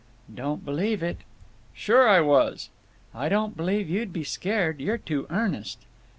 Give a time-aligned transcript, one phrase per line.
[0.33, 1.17] "Don't believe it!"
[1.75, 2.71] "Sure I was."
[3.13, 4.79] "I don't believe you'd be scared.
[4.79, 5.77] You're too earnest."